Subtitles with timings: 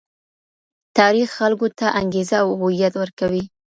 [0.97, 3.43] تاريخ خلګو ته انګېزه او هويت ورکوي.